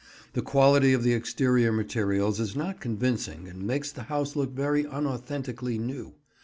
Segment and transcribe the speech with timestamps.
[0.33, 4.83] The quality of the exterior materials is not convincing and makes the house look very
[4.83, 6.15] unauthentically new.